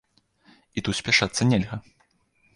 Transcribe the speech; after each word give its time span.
І 0.77 0.83
тут 0.87 0.95
спяшацца 1.01 1.49
нельга. 1.53 1.81